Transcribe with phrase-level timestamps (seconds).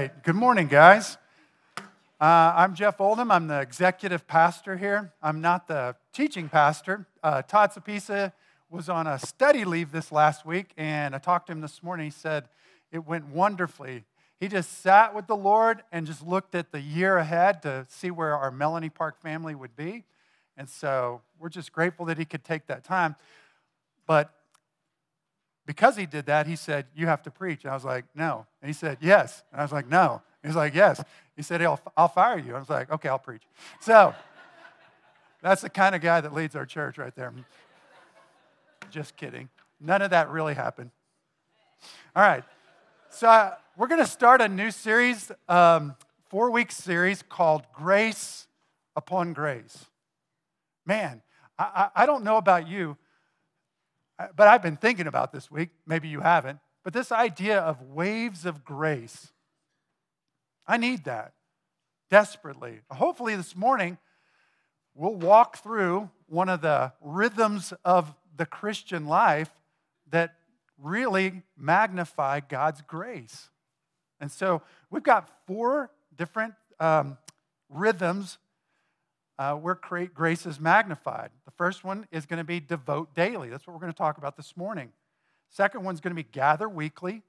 [0.00, 0.22] right.
[0.24, 1.16] Good morning, guys.
[1.78, 3.30] Uh, I'm Jeff Oldham.
[3.30, 5.14] I'm the executive pastor here.
[5.22, 7.06] I'm not the teaching pastor.
[7.22, 8.34] Uh, Todd Sapisa
[8.68, 12.04] was on a study leave this last week, and I talked to him this morning.
[12.04, 12.50] He said
[12.92, 14.04] it went wonderfully.
[14.38, 18.10] He just sat with the Lord and just looked at the year ahead to see
[18.10, 20.04] where our Melanie Park family would be.
[20.58, 23.16] And so we're just grateful that he could take that time.
[24.06, 24.30] But
[25.66, 27.64] because he did that, he said, You have to preach.
[27.64, 28.46] And I was like, No.
[28.62, 29.42] And he said, Yes.
[29.52, 30.22] And I was like, No.
[30.44, 31.02] He's like, Yes.
[31.34, 32.54] He said, I'll, I'll fire you.
[32.54, 33.42] I was like, Okay, I'll preach.
[33.80, 34.14] So
[35.42, 37.32] that's the kind of guy that leads our church right there.
[38.90, 39.48] Just kidding.
[39.80, 40.90] None of that really happened.
[42.14, 42.44] All right.
[43.10, 45.96] So uh, we're going to start a new series, um,
[46.28, 48.46] four week series called Grace
[48.94, 49.86] Upon Grace.
[50.84, 51.22] Man,
[51.58, 52.96] I, I, I don't know about you,
[54.18, 55.70] but I've been thinking about this week.
[55.86, 56.58] Maybe you haven't.
[56.84, 59.32] But this idea of waves of grace,
[60.66, 61.34] I need that
[62.10, 62.80] desperately.
[62.90, 63.98] Hopefully, this morning,
[64.94, 69.50] we'll walk through one of the rhythms of the Christian life
[70.10, 70.34] that
[70.78, 73.48] really magnify God's grace.
[74.20, 77.18] And so we've got four different um,
[77.68, 78.38] rhythms
[79.38, 79.78] uh, where
[80.14, 81.30] grace is magnified.
[81.44, 83.48] The first one is going to be devote daily.
[83.48, 84.92] That's what we're going to talk about this morning.
[85.50, 87.22] Second one's going to be gather weekly.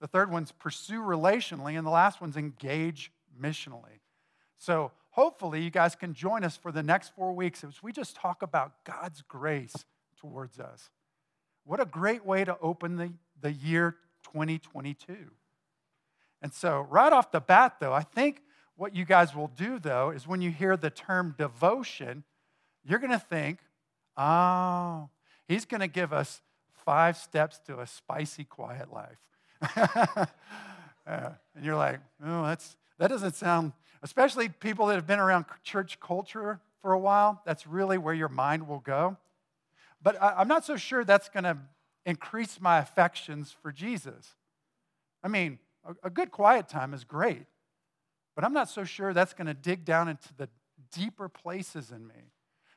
[0.00, 1.76] The third one's pursue relationally.
[1.76, 4.00] And the last one's engage missionally.
[4.58, 8.14] So hopefully you guys can join us for the next four weeks as we just
[8.14, 9.84] talk about God's grace
[10.18, 10.90] towards us.
[11.64, 15.30] What a great way to open the, the year 2022.
[16.40, 18.42] And so, right off the bat, though, I think
[18.76, 22.24] what you guys will do, though, is when you hear the term devotion,
[22.84, 23.58] you're going to think,
[24.16, 25.08] oh,
[25.46, 26.40] he's going to give us
[26.84, 29.18] five steps to a spicy, quiet life.
[31.06, 36.00] and you're like, oh, that's, that doesn't sound, especially people that have been around church
[36.00, 39.16] culture for a while, that's really where your mind will go.
[40.02, 41.56] But I, I'm not so sure that's going to
[42.04, 44.34] increase my affections for Jesus.
[45.22, 47.46] I mean, a, a good quiet time is great.
[48.34, 50.48] But I'm not so sure that's going to dig down into the
[50.92, 52.30] deeper places in me.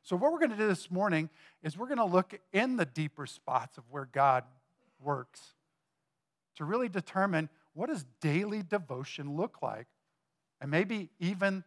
[0.03, 1.29] So, what we're going to do this morning
[1.63, 4.43] is we're going to look in the deeper spots of where God
[5.01, 5.41] works
[6.57, 9.87] to really determine what does daily devotion look like,
[10.61, 11.63] and maybe even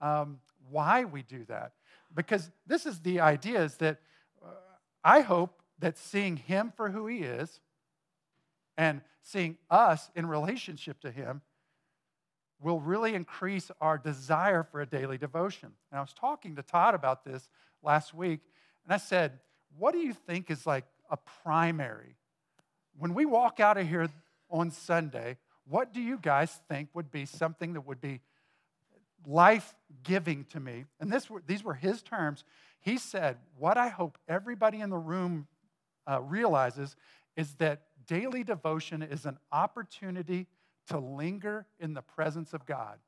[0.00, 0.40] um,
[0.70, 1.72] why we do that.
[2.14, 4.00] Because this is the idea: is that
[4.44, 4.48] uh,
[5.04, 7.60] I hope that seeing Him for who He is,
[8.76, 11.42] and seeing us in relationship to Him
[12.62, 15.70] will really increase our desire for a daily devotion.
[15.90, 17.48] And I was talking to Todd about this
[17.82, 18.40] last week,
[18.84, 19.40] and I said,
[19.78, 22.16] What do you think is like a primary?
[22.96, 24.08] When we walk out of here
[24.50, 28.20] on Sunday, what do you guys think would be something that would be
[29.26, 30.84] life giving to me?
[31.00, 32.44] And this, these were his terms.
[32.80, 35.46] He said, What I hope everybody in the room
[36.06, 36.96] uh, realizes
[37.36, 40.46] is that daily devotion is an opportunity
[40.88, 42.98] to linger in the presence of God.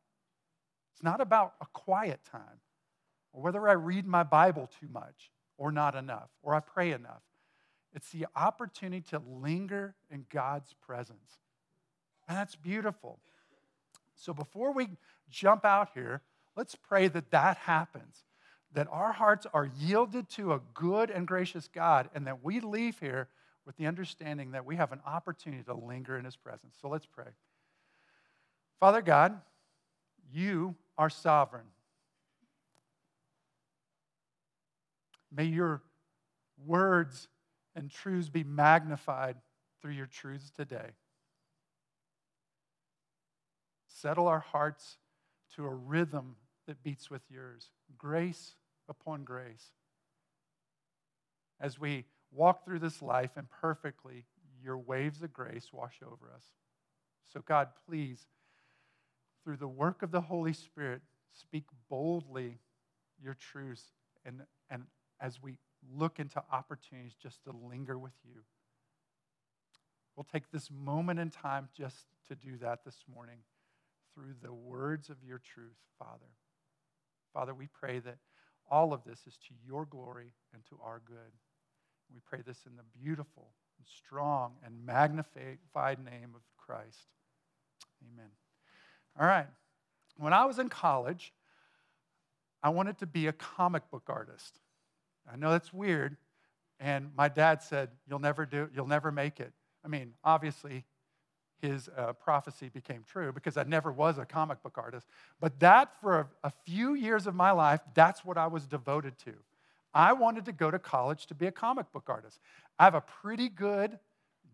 [0.93, 2.61] It's not about a quiet time
[3.33, 7.23] or whether I read my Bible too much or not enough or I pray enough.
[7.93, 11.39] It's the opportunity to linger in God's presence.
[12.29, 13.19] And that's beautiful.
[14.17, 14.89] So before we
[15.31, 16.23] jump out here,
[16.57, 18.25] let's pray that that happens,
[18.73, 22.99] that our hearts are yielded to a good and gracious God, and that we leave
[22.99, 23.29] here
[23.67, 26.77] with the understanding that we have an opportunity to linger in His presence.
[26.81, 27.31] So let's pray.
[28.81, 29.41] Father God,
[30.33, 31.67] you are sovereign.
[35.35, 35.83] May your
[36.65, 37.29] words
[37.75, 39.37] and truths be magnified
[39.81, 40.91] through your truths today.
[43.89, 44.99] Settle our hearts
[45.57, 46.37] to a rhythm
[46.67, 48.55] that beats with yours, grace
[48.89, 49.73] upon grace.
[51.61, 54.27] As we walk through this life imperfectly,
[54.63, 56.45] your waves of grace wash over us.
[57.33, 58.27] So, God, please
[59.45, 61.03] through the work of the Holy Spirit,
[61.33, 62.59] speak boldly
[63.23, 63.85] your truths
[64.25, 64.85] and, and
[65.21, 65.59] as we
[65.95, 68.41] look into opportunities just to linger with you.
[70.17, 73.39] We'll take this moment in time just to do that this morning
[74.15, 76.31] through the words of your truth, Father.
[77.33, 78.19] Father, we pray that
[78.71, 81.33] all of this is to your glory and to our good.
[82.13, 87.09] We pray this in the beautiful and strong and magnified name of Christ.
[88.03, 88.31] Amen.
[89.19, 89.47] All right.
[90.17, 91.33] When I was in college,
[92.63, 94.61] I wanted to be a comic book artist.
[95.31, 96.17] I know that's weird.
[96.81, 99.53] And my dad said, You'll never do it, you'll never make it.
[99.85, 100.85] I mean, obviously,
[101.61, 105.07] his uh, prophecy became true because I never was a comic book artist.
[105.41, 109.19] But that, for a, a few years of my life, that's what I was devoted
[109.21, 109.35] to.
[109.95, 112.41] I wanted to go to college to be a comic book artist.
[112.79, 113.99] I have a pretty good,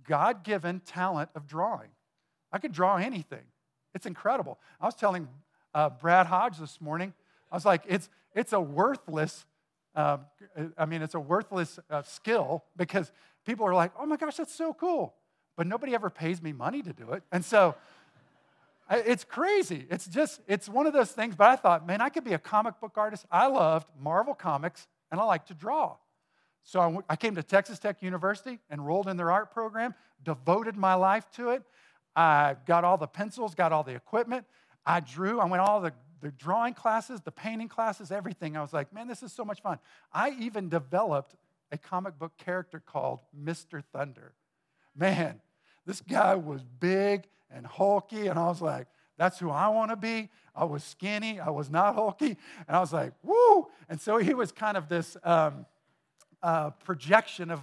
[0.06, 1.88] God given talent of drawing.
[2.52, 3.44] I could draw anything.
[3.94, 4.58] It's incredible.
[4.80, 5.28] I was telling
[5.74, 7.12] uh, Brad Hodge this morning,
[7.50, 9.44] I was like, it's, it's a worthless,
[9.94, 10.18] uh,
[10.78, 13.10] I mean, it's a worthless uh, skill because
[13.44, 15.14] people are like, oh my gosh, that's so cool.
[15.56, 17.22] But nobody ever pays me money to do it.
[17.32, 17.74] And so
[18.90, 19.86] it's crazy.
[19.90, 21.34] It's just, it's one of those things.
[21.36, 23.26] But I thought, man, I could be a comic book artist.
[23.30, 25.96] I loved Marvel Comics and I like to draw.
[26.62, 29.94] So I came to Texas Tech University, enrolled in their art program,
[30.24, 31.62] devoted my life to it.
[32.16, 34.46] I got all the pencils, got all the equipment.
[34.84, 35.40] I drew.
[35.40, 38.56] I went all the, the drawing classes, the painting classes, everything.
[38.56, 39.78] I was like, man, this is so much fun.
[40.12, 41.34] I even developed
[41.72, 43.82] a comic book character called Mr.
[43.92, 44.32] Thunder.
[44.96, 45.40] Man,
[45.86, 48.86] this guy was big and hulky, and I was like,
[49.16, 50.30] that's who I want to be.
[50.54, 52.36] I was skinny, I was not hulky,
[52.66, 53.68] and I was like, woo!
[53.88, 55.66] And so he was kind of this um,
[56.42, 57.60] uh, projection of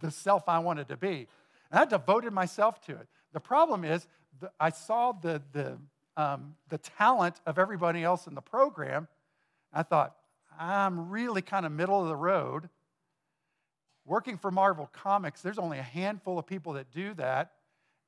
[0.00, 1.26] the self I wanted to be.
[1.70, 3.08] And I devoted myself to it.
[3.32, 4.06] The problem is,
[4.40, 5.78] the, I saw the, the,
[6.16, 9.08] um, the talent of everybody else in the program.
[9.72, 10.16] I thought,
[10.58, 12.68] I'm really kind of middle of the road.
[14.04, 17.52] Working for Marvel Comics, there's only a handful of people that do that,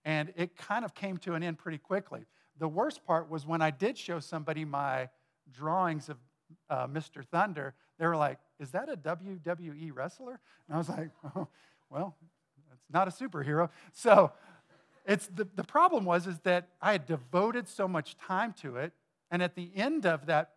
[0.05, 2.25] and it kind of came to an end pretty quickly.
[2.59, 5.11] The worst part was when I did show somebody my
[5.53, 6.17] drawings of
[6.69, 7.25] uh, Mr.
[7.25, 10.41] Thunder, they were like, Is that a WWE wrestler?
[10.69, 11.49] And I was like, oh,
[11.91, 12.17] Well,
[12.73, 13.71] it's not a superhero.
[13.93, 14.33] So
[15.11, 18.93] it's the, the problem was is that I had devoted so much time to it,
[19.29, 20.51] and at the end of that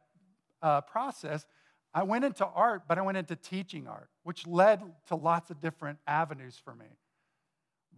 [0.62, 1.48] uh, process,
[1.92, 5.60] I went into art, but I went into teaching art, which led to lots of
[5.60, 6.86] different avenues for me.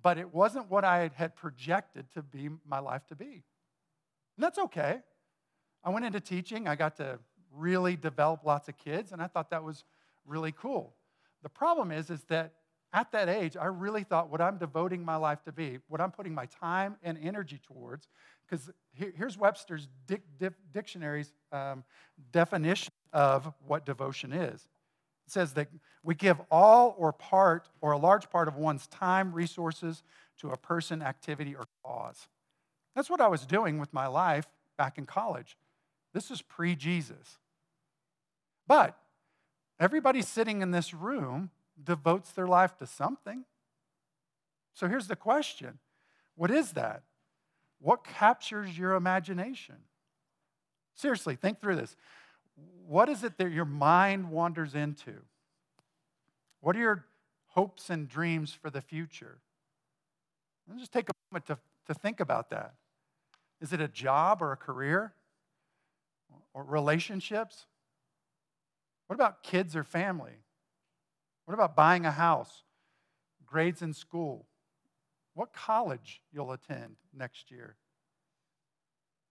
[0.02, 3.44] But it wasn't what I had projected to be my life to be.
[4.38, 5.00] And that's okay.
[5.84, 7.19] I went into teaching, I got to
[7.54, 9.84] really develop lots of kids, and I thought that was
[10.25, 10.96] really cool.
[11.44, 12.54] The problem is, is that
[12.95, 16.12] at that age, I really thought what I'm devoting my life to be, what I'm
[16.12, 18.07] putting my time and energy towards,
[18.47, 20.24] because here's Webster's dic-
[20.71, 21.83] dictionary's um,
[22.31, 24.62] definition of what devotion is.
[25.27, 25.68] It says that
[26.03, 30.01] we give all or part or a large part of one's time, resources
[30.39, 32.30] to a person, activity, or cause.
[32.95, 34.47] That's what I was doing with my life
[34.77, 35.57] back in college.
[36.13, 37.39] This is pre Jesus.
[38.68, 38.97] But
[39.81, 41.50] everybody sitting in this room
[41.81, 43.45] devotes their life to something.
[44.74, 45.80] So here's the question
[46.36, 47.04] What is that?
[47.80, 49.75] What captures your imagination?
[50.95, 51.95] Seriously, think through this.
[52.88, 55.13] What is it that your mind wanders into?
[56.62, 57.06] What are your
[57.48, 59.39] hopes and dreams for the future?
[60.69, 61.57] And just take a moment to,
[61.88, 62.75] to think about that.
[63.62, 65.13] Is it a job or a career?
[66.54, 67.66] Or relationships?
[69.07, 70.39] What about kids or family?
[71.45, 72.63] What about buying a house?
[73.45, 74.47] Grades in school?
[75.33, 77.75] What college you'll attend next year?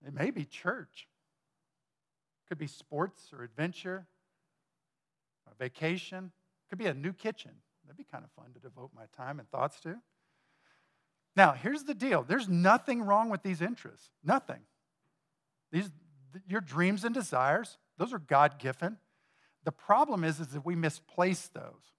[0.06, 1.08] It may be church.
[2.49, 4.06] Could be sports or adventure,
[5.50, 6.31] a vacation.
[6.69, 7.52] Could be a new kitchen.
[7.84, 9.96] That'd be kind of fun to devote my time and thoughts to.
[11.37, 14.11] Now, here's the deal there's nothing wrong with these interests.
[14.22, 14.61] Nothing.
[15.72, 15.90] These,
[16.46, 18.99] your dreams and desires, those are God given.
[19.64, 21.93] The problem is, is that we misplace those.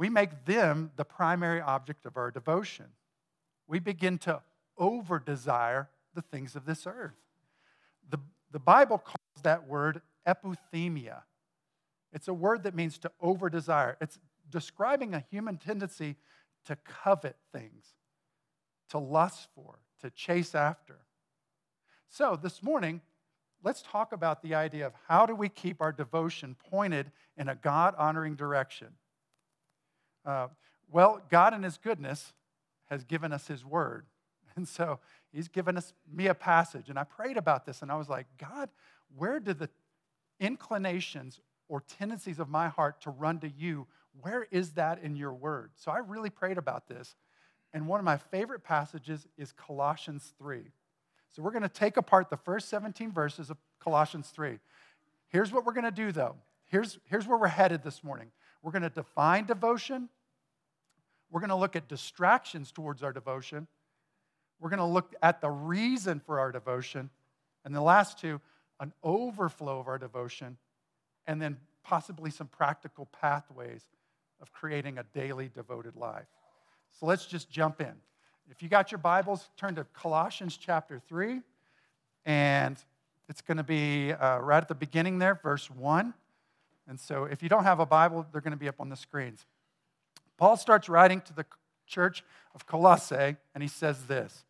[0.00, 2.86] We make them the primary object of our devotion.
[3.68, 4.40] We begin to
[4.78, 7.18] over desire the things of this earth.
[8.08, 8.18] The,
[8.50, 11.24] the Bible calls that word epithumia.
[12.14, 13.98] It's a word that means to over desire.
[14.00, 16.16] It's describing a human tendency
[16.64, 17.84] to covet things,
[18.88, 20.96] to lust for, to chase after.
[22.08, 23.02] So this morning,
[23.62, 27.54] let's talk about the idea of how do we keep our devotion pointed in a
[27.54, 28.94] God honoring direction.
[30.24, 30.48] Uh,
[30.90, 32.32] well, God in His goodness
[32.88, 34.06] has given us His word.
[34.56, 34.98] And so
[35.30, 36.88] he's given us me a passage.
[36.88, 38.68] And I prayed about this and I was like, God,
[39.16, 39.70] where do the
[40.40, 43.86] inclinations or tendencies of my heart to run to you,
[44.20, 45.70] where is that in your word?
[45.76, 47.14] So I really prayed about this.
[47.72, 50.62] And one of my favorite passages is Colossians 3.
[51.30, 54.58] So we're going to take apart the first 17 verses of Colossians 3.
[55.28, 56.34] Here's what we're going to do, though.
[56.64, 58.32] Here's, here's where we're headed this morning.
[58.62, 60.08] We're going to define devotion.
[61.30, 63.66] We're going to look at distractions towards our devotion.
[64.58, 67.10] We're going to look at the reason for our devotion.
[67.64, 68.40] And the last two,
[68.78, 70.56] an overflow of our devotion.
[71.26, 73.82] And then possibly some practical pathways
[74.40, 76.26] of creating a daily devoted life.
[76.98, 77.92] So let's just jump in.
[78.50, 81.40] if you got your Bibles, turn to Colossians chapter 3,
[82.26, 82.76] and
[83.28, 86.12] it's going to be uh, right at the beginning there, verse 1.
[86.90, 88.96] And so if you don't have a Bible, they're going to be up on the
[88.96, 89.46] screens.
[90.36, 91.46] Paul starts writing to the
[91.86, 94.44] church of Colossae, and he says this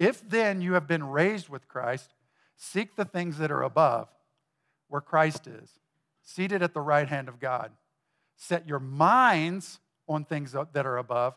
[0.00, 2.14] If then you have been raised with Christ,
[2.56, 4.08] seek the things that are above,
[4.88, 5.78] where Christ is,
[6.20, 7.70] seated at the right hand of God.
[8.36, 11.34] Set your minds on things that are above,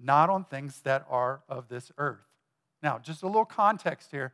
[0.00, 2.28] not on things that are of this earth.
[2.80, 4.32] Now, just a little context here.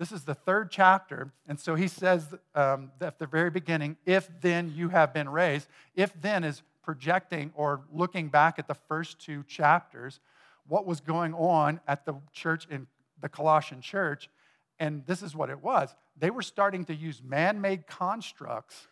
[0.00, 4.30] This is the third chapter, and so he says um, at the very beginning, if
[4.40, 5.68] then you have been raised.
[5.94, 10.18] If then is projecting or looking back at the first two chapters,
[10.66, 12.86] what was going on at the church in
[13.20, 14.30] the Colossian church,
[14.78, 15.94] and this is what it was.
[16.18, 18.88] They were starting to use man made constructs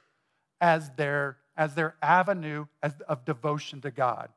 [0.60, 4.28] as their, as their avenue as, of devotion to God.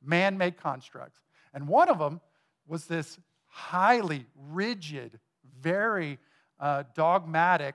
[0.00, 1.18] Man made constructs.
[1.52, 2.20] And one of them
[2.68, 3.18] was this
[3.48, 5.18] highly rigid,
[5.62, 6.18] very
[6.58, 7.74] uh, dogmatic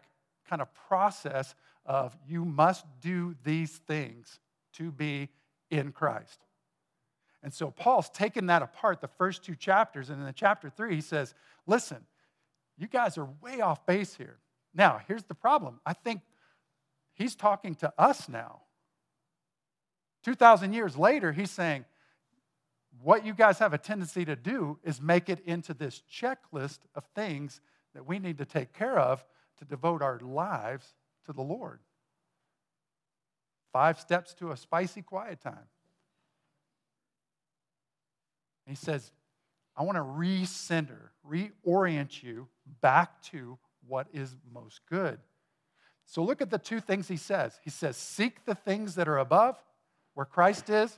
[0.49, 4.39] kind of process of you must do these things
[4.73, 5.29] to be
[5.69, 6.39] in Christ.
[7.43, 10.95] And so Paul's taken that apart the first two chapters, and in the chapter three,
[10.95, 11.33] he says,
[11.67, 12.03] Listen,
[12.77, 14.37] you guys are way off base here.
[14.73, 15.79] Now, here's the problem.
[15.85, 16.21] I think
[17.13, 18.61] he's talking to us now.
[20.23, 21.85] 2,000 years later, he's saying,
[23.01, 27.03] what you guys have a tendency to do is make it into this checklist of
[27.15, 27.61] things
[27.93, 29.23] that we need to take care of
[29.57, 31.79] to devote our lives to the Lord.
[33.73, 35.67] Five steps to a spicy quiet time.
[38.67, 39.11] he says,
[39.77, 42.47] I want to recenter, reorient you
[42.81, 45.19] back to what is most good.
[46.05, 47.59] So look at the two things he says.
[47.63, 49.61] He says, Seek the things that are above,
[50.13, 50.97] where Christ is,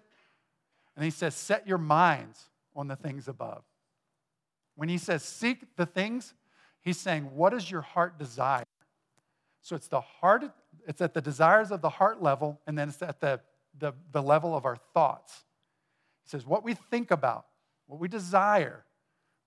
[0.98, 3.64] and he says, Set your minds on the things above.
[4.76, 6.34] When he says seek the things,
[6.82, 8.66] he's saying, What does your heart desire?
[9.62, 10.44] So it's the heart,
[10.88, 13.40] it's at the desires of the heart level, and then it's at the,
[13.78, 15.46] the, the level of our thoughts.
[16.24, 17.46] He says, What we think about,
[17.86, 18.84] what we desire,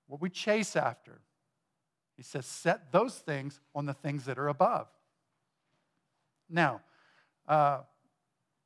[0.06, 1.20] what we chase after.
[2.16, 4.86] He says, Set those things on the things that are above.
[6.48, 6.80] Now,
[7.48, 7.80] uh,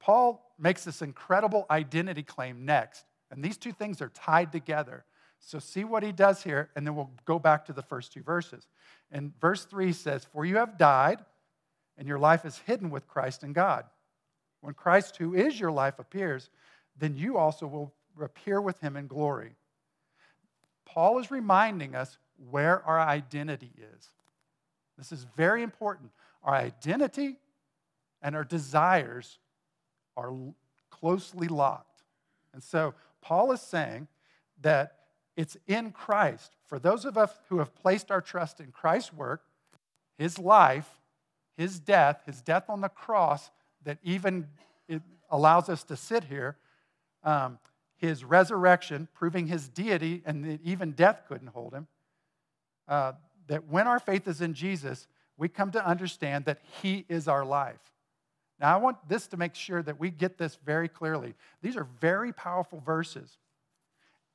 [0.01, 3.05] Paul makes this incredible identity claim next.
[3.31, 5.05] And these two things are tied together.
[5.41, 8.23] So see what he does here, and then we'll go back to the first two
[8.23, 8.67] verses.
[9.11, 11.19] And verse 3 says, For you have died,
[11.99, 13.85] and your life is hidden with Christ in God.
[14.61, 16.49] When Christ, who is your life, appears,
[16.99, 19.57] then you also will appear with him in glory.
[20.87, 22.17] Paul is reminding us
[22.51, 24.11] where our identity is.
[24.97, 26.11] This is very important.
[26.43, 27.37] Our identity
[28.23, 29.39] and our desires
[30.17, 30.33] are
[30.91, 32.03] closely locked.
[32.53, 34.09] And so Paul is saying
[34.61, 34.99] that
[35.37, 36.57] it's in Christ.
[36.67, 39.43] For those of us who have placed our trust in Christ's work,
[40.17, 40.89] his life,
[41.57, 43.51] his death, his death on the cross,
[43.85, 44.47] that even
[44.89, 46.57] it allows us to sit here,
[47.23, 47.59] um,
[47.97, 51.87] his resurrection, proving his deity, and that even death couldn't hold him.
[52.87, 53.13] Uh,
[53.47, 55.07] that when our faith is in Jesus,
[55.37, 57.94] we come to understand that he is our life.
[58.61, 61.35] Now, I want this to make sure that we get this very clearly.
[61.61, 63.39] These are very powerful verses.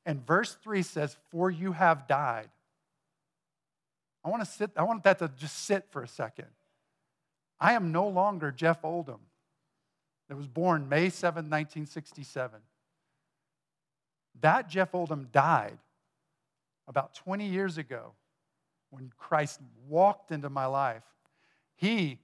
[0.05, 2.49] And verse 3 says, For you have died.
[4.23, 6.47] I want to sit, I want that to just sit for a second.
[7.59, 9.19] I am no longer Jeff Oldham
[10.27, 12.59] that was born May 7, 1967.
[14.41, 15.77] That Jeff Oldham died
[16.87, 18.13] about 20 years ago
[18.89, 21.03] when Christ walked into my life.
[21.75, 22.19] He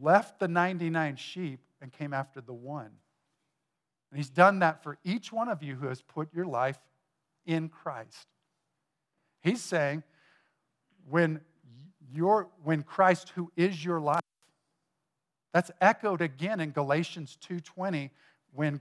[0.00, 2.90] left the 99 sheep and came after the one.
[4.10, 6.78] And he's done that for each one of you who has put your life
[7.46, 8.26] in Christ.
[9.40, 10.02] He's saying,
[11.08, 11.40] when,
[12.12, 14.20] your, when Christ, who is your life,
[15.52, 18.10] that's echoed again in Galatians 2:20
[18.54, 18.80] when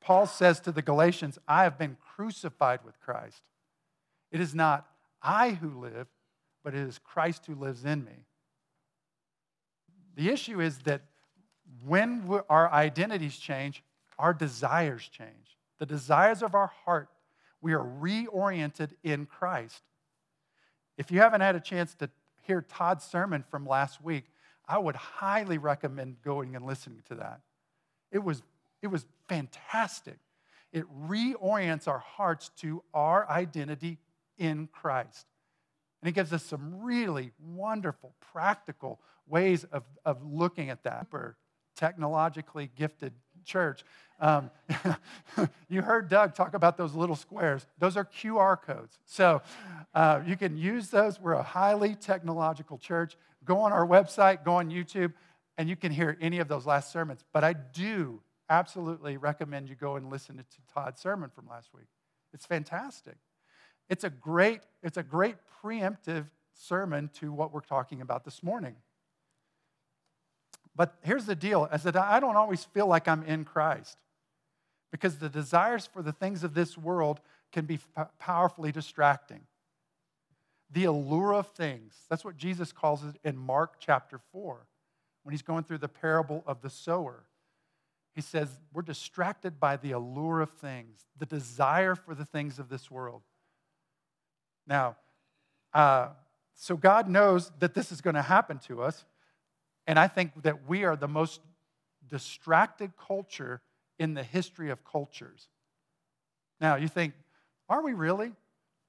[0.00, 3.42] Paul says to the Galatians, I have been crucified with Christ.
[4.30, 4.86] It is not
[5.22, 6.06] I who live,
[6.62, 8.24] but it is Christ who lives in me.
[10.16, 11.02] The issue is that
[11.84, 13.82] when our identities change,
[14.18, 15.58] our desires change.
[15.78, 17.08] The desires of our heart,
[17.60, 19.82] we are reoriented in Christ.
[20.96, 22.08] If you haven't had a chance to
[22.42, 24.24] hear Todd's sermon from last week,
[24.66, 27.40] I would highly recommend going and listening to that.
[28.10, 28.42] It was,
[28.82, 30.18] it was fantastic.
[30.72, 33.98] It reorients our hearts to our identity
[34.38, 35.26] in Christ.
[36.06, 41.08] And he gives us some really wonderful, practical ways of, of looking at that.
[41.10, 41.36] For
[41.76, 43.12] technologically gifted
[43.44, 43.84] church.
[44.18, 44.50] Um,
[45.68, 47.66] you heard Doug talk about those little squares.
[47.78, 48.98] Those are QR codes.
[49.04, 49.42] So
[49.94, 51.20] uh, you can use those.
[51.20, 53.16] We're a highly technological church.
[53.44, 55.12] Go on our website, go on YouTube,
[55.58, 57.24] and you can hear any of those last sermons.
[57.32, 61.88] But I do absolutely recommend you go and listen to Todd's sermon from last week.
[62.32, 63.16] It's fantastic.
[63.88, 68.76] It's a great, it's a great preemptive sermon to what we're talking about this morning.
[70.74, 73.96] But here's the deal is that I don't always feel like I'm in Christ
[74.92, 77.20] because the desires for the things of this world
[77.52, 77.78] can be
[78.18, 79.40] powerfully distracting.
[80.70, 81.94] The allure of things.
[82.10, 84.66] That's what Jesus calls it in Mark chapter 4
[85.22, 87.24] when he's going through the parable of the sower.
[88.14, 92.68] He says, We're distracted by the allure of things, the desire for the things of
[92.68, 93.22] this world.
[94.66, 94.96] Now,
[95.72, 96.08] uh,
[96.54, 99.04] so God knows that this is going to happen to us.
[99.86, 101.40] And I think that we are the most
[102.08, 103.60] distracted culture
[103.98, 105.48] in the history of cultures.
[106.60, 107.14] Now, you think,
[107.68, 108.32] are we really?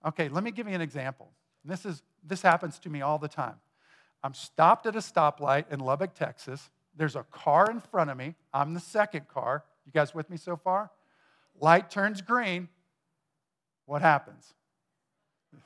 [0.06, 1.30] Okay, let me give you an example.
[1.66, 3.56] This, is, this happens to me all the time.
[4.24, 6.70] I'm stopped at a stoplight in Lubbock, Texas.
[6.96, 8.36] There's a car in front of me.
[8.54, 9.64] I'm the second car.
[9.86, 10.90] You guys with me so far?
[11.60, 12.70] Light turns green.
[13.86, 14.54] What happens?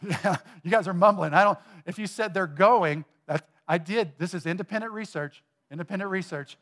[0.02, 1.34] Yeah, you guys are mumbling.
[1.34, 4.14] I don't, if you said they're going, that, I did.
[4.18, 5.44] This is independent research.
[5.72, 6.58] Independent research.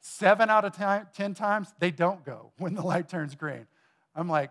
[0.00, 3.66] Seven out of ten, 10 times, they don't go when the light turns green.
[4.14, 4.50] I'm like,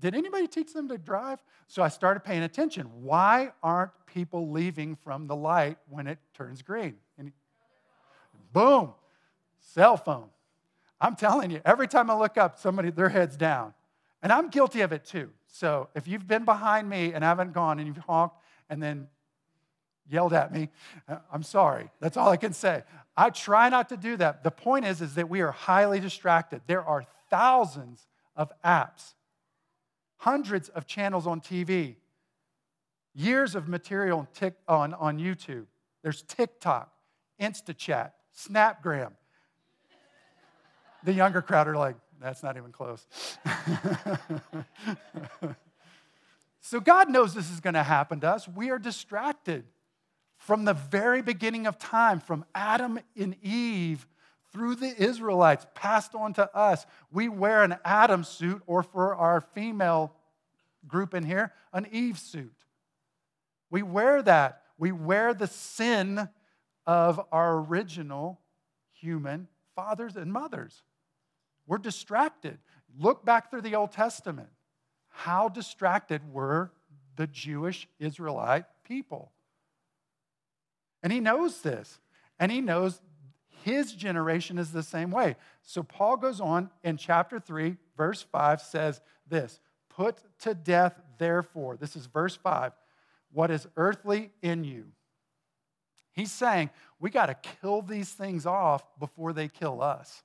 [0.00, 1.42] did anybody teach them to drive?
[1.66, 2.86] So I started paying attention.
[3.02, 6.96] Why aren't people leaving from the light when it turns green?
[7.18, 7.32] And
[8.52, 8.94] boom,
[9.58, 10.30] cell phone.
[11.00, 13.74] I'm telling you, every time I look up, somebody, their head's down.
[14.22, 15.30] And I'm guilty of it too.
[15.46, 18.36] So if you've been behind me and haven't gone and you've honked
[18.68, 19.08] and then
[20.08, 20.68] yelled at me,
[21.08, 21.90] uh, I'm sorry.
[22.00, 22.82] That's all I can say.
[23.16, 24.44] I try not to do that.
[24.44, 26.62] The point is, is that we are highly distracted.
[26.66, 29.14] There are thousands of apps,
[30.18, 31.96] hundreds of channels on TV,
[33.14, 35.66] years of material on, on, on YouTube.
[36.02, 36.92] There's TikTok,
[37.40, 39.12] InstaChat, Snapgram.
[41.04, 43.06] The younger crowd are like, that's not even close.
[46.60, 48.46] so God knows this is going to happen to us.
[48.46, 49.64] We are distracted
[50.36, 54.06] from the very beginning of time, from Adam and Eve
[54.52, 56.84] through the Israelites, passed on to us.
[57.12, 60.12] We wear an Adam suit, or for our female
[60.86, 62.54] group in here, an Eve suit.
[63.70, 64.62] We wear that.
[64.76, 66.28] We wear the sin
[66.86, 68.40] of our original
[68.92, 70.82] human fathers and mothers.
[71.70, 72.58] We're distracted.
[72.98, 74.48] Look back through the Old Testament.
[75.08, 76.72] How distracted were
[77.14, 79.30] the Jewish Israelite people?
[81.00, 82.00] And he knows this.
[82.40, 83.00] And he knows
[83.62, 85.36] his generation is the same way.
[85.62, 91.76] So Paul goes on in chapter 3, verse 5 says this Put to death, therefore,
[91.76, 92.72] this is verse 5,
[93.30, 94.86] what is earthly in you.
[96.10, 100.24] He's saying we got to kill these things off before they kill us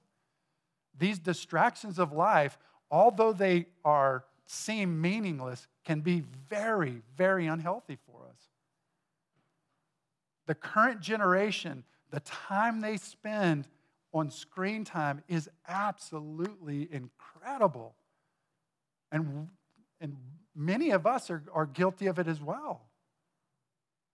[0.97, 2.57] these distractions of life,
[2.89, 8.39] although they are seem meaningless, can be very, very unhealthy for us.
[10.45, 13.67] The current generation, the time they spend
[14.13, 17.95] on screen time is absolutely incredible.
[19.11, 19.49] And,
[19.99, 20.15] and
[20.55, 22.81] many of us are, are guilty of it as well.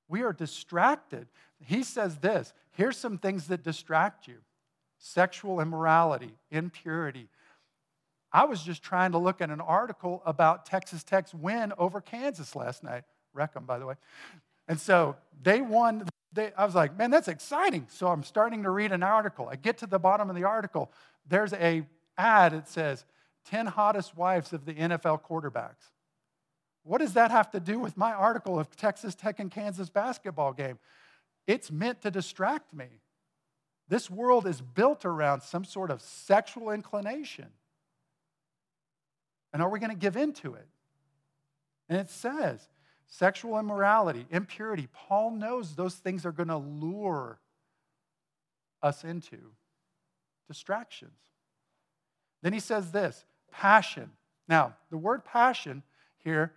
[0.08, 1.28] We are distracted.
[1.64, 4.38] He says this here's some things that distract you
[5.02, 7.28] sexual immorality, impurity.
[8.32, 12.56] I was just trying to look at an article about Texas Tech's win over Kansas
[12.56, 13.04] last night.
[13.34, 13.96] Wreck them, by the way.
[14.68, 16.08] And so they won.
[16.32, 17.88] They, I was like, man, that's exciting.
[17.90, 19.50] So I'm starting to read an article.
[19.52, 20.92] I get to the bottom of the article.
[21.28, 21.84] There's a
[22.18, 22.54] ad.
[22.54, 23.04] It says,
[23.46, 25.92] 10 hottest wives of the NFL quarterbacks.
[26.84, 30.54] What does that have to do with my article of Texas Tech and Kansas basketball
[30.54, 30.80] game?
[31.48, 33.01] It's meant to distract me.
[33.92, 37.48] This world is built around some sort of sexual inclination.
[39.52, 40.66] And are we going to give in to it?
[41.90, 42.70] And it says
[43.08, 44.88] sexual immorality, impurity.
[44.94, 47.42] Paul knows those things are going to lure
[48.82, 49.52] us into
[50.48, 51.20] distractions.
[52.44, 54.10] Then he says this passion.
[54.48, 55.84] Now, the word passion
[56.24, 56.54] here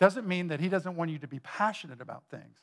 [0.00, 2.56] doesn't mean that he doesn't want you to be passionate about things.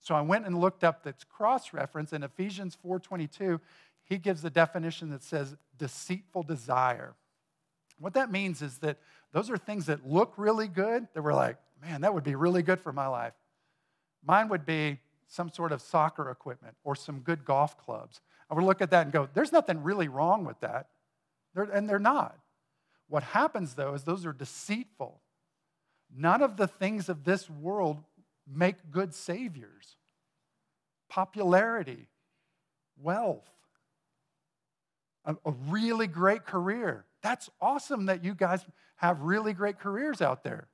[0.00, 3.60] So I went and looked up that's cross reference in Ephesians 4:22.
[4.04, 7.14] He gives the definition that says deceitful desire.
[7.98, 8.98] What that means is that
[9.32, 12.62] those are things that look really good that we're like, man, that would be really
[12.62, 13.34] good for my life.
[14.24, 18.20] Mine would be some sort of soccer equipment or some good golf clubs.
[18.50, 20.88] I would look at that and go, there's nothing really wrong with that.
[21.54, 22.38] And they're not.
[23.08, 25.20] What happens, though, is those are deceitful.
[26.14, 28.02] None of the things of this world
[28.52, 29.96] make good saviors.
[31.08, 32.08] Popularity,
[33.00, 33.48] wealth,
[35.24, 37.04] a, a really great career.
[37.22, 38.64] That's awesome that you guys
[38.96, 40.68] have really great careers out there.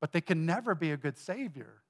[0.00, 1.82] But they can never be a good savior.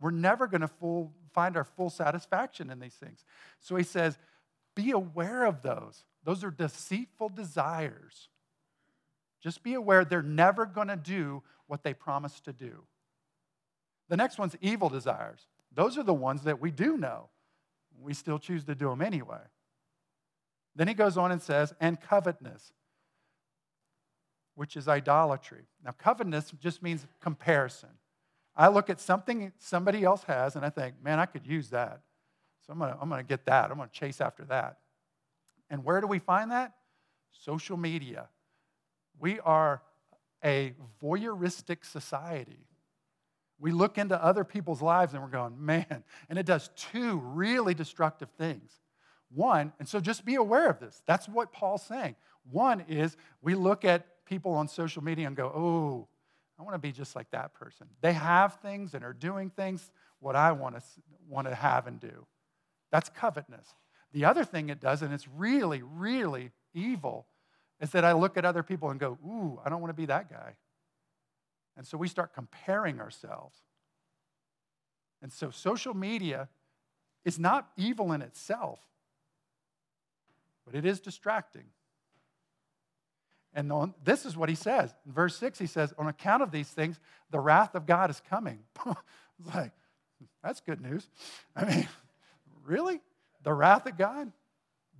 [0.00, 3.24] We're never going to find our full satisfaction in these things.
[3.60, 4.18] So he says,
[4.76, 6.04] be aware of those.
[6.24, 8.28] Those are deceitful desires.
[9.42, 12.84] Just be aware they're never going to do what they promise to do.
[14.08, 15.46] The next one's evil desires.
[15.72, 17.28] Those are the ones that we do know.
[18.00, 19.40] We still choose to do them anyway.
[20.76, 22.72] Then he goes on and says, and covetousness,
[24.54, 25.62] which is idolatry.
[25.84, 27.90] Now, covetousness just means comparison.
[28.56, 32.00] I look at something somebody else has and I think, man, I could use that.
[32.66, 33.70] So I'm gonna, I'm gonna get that.
[33.70, 34.78] I'm gonna chase after that.
[35.70, 36.72] And where do we find that?
[37.32, 38.28] Social media.
[39.18, 39.82] We are
[40.44, 42.66] a voyeuristic society.
[43.64, 47.72] We look into other people's lives and we're going, man, and it does two really
[47.72, 48.70] destructive things.
[49.34, 51.00] One, and so just be aware of this.
[51.06, 52.16] That's what Paul's saying.
[52.50, 56.08] One is we look at people on social media and go, oh,
[56.60, 57.86] I want to be just like that person.
[58.02, 60.82] They have things and are doing things what I want to,
[61.26, 62.26] want to have and do.
[62.92, 63.66] That's covetousness.
[64.12, 67.28] The other thing it does, and it's really, really evil,
[67.80, 70.04] is that I look at other people and go, ooh, I don't want to be
[70.04, 70.56] that guy.
[71.76, 73.56] And so we start comparing ourselves.
[75.22, 76.48] And so social media
[77.24, 78.80] is not evil in itself,
[80.64, 81.64] but it is distracting.
[83.54, 84.94] And on, this is what he says.
[85.06, 86.98] In verse 6, he says, On account of these things,
[87.30, 88.58] the wrath of God is coming.
[88.86, 89.72] it's like,
[90.42, 91.08] that's good news.
[91.54, 91.88] I mean,
[92.64, 93.00] really?
[93.44, 94.32] The wrath of God?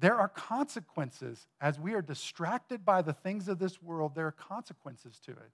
[0.00, 1.46] There are consequences.
[1.60, 5.50] As we are distracted by the things of this world, there are consequences to it.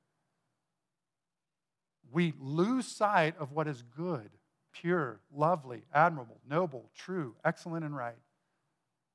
[2.12, 4.31] We lose sight of what is good,
[4.73, 8.18] pure, lovely, admirable, noble, true, excellent, and right.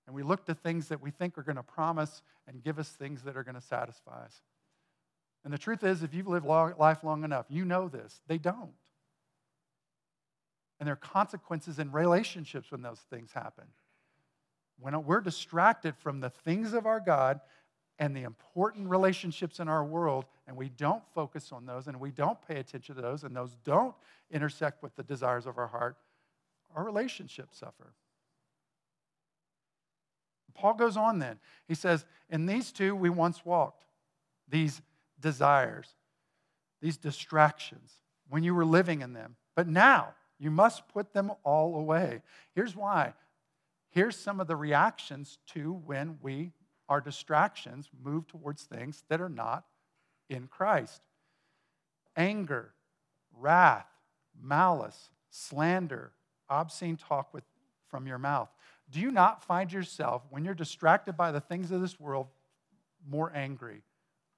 [0.07, 2.89] And we look to things that we think are going to promise and give us
[2.89, 4.41] things that are going to satisfy us.
[5.43, 8.21] And the truth is, if you've lived long, life long enough, you know this.
[8.27, 8.71] They don't.
[10.79, 13.65] And there are consequences in relationships when those things happen.
[14.79, 17.39] When we're distracted from the things of our God
[17.97, 22.11] and the important relationships in our world, and we don't focus on those, and we
[22.11, 23.95] don't pay attention to those, and those don't
[24.31, 25.97] intersect with the desires of our heart,
[26.75, 27.93] our relationships suffer.
[30.55, 31.37] Paul goes on then.
[31.67, 33.85] He says, In these two we once walked,
[34.47, 34.81] these
[35.19, 35.87] desires,
[36.81, 37.91] these distractions,
[38.29, 39.35] when you were living in them.
[39.55, 42.21] But now you must put them all away.
[42.53, 43.13] Here's why.
[43.89, 46.51] Here's some of the reactions to when we,
[46.87, 49.65] our distractions, move towards things that are not
[50.29, 51.03] in Christ
[52.17, 52.73] anger,
[53.37, 53.87] wrath,
[54.41, 56.13] malice, slander,
[56.49, 57.43] obscene talk with,
[57.89, 58.49] from your mouth.
[58.89, 62.27] Do you not find yourself, when you're distracted by the things of this world,
[63.05, 63.81] more angry,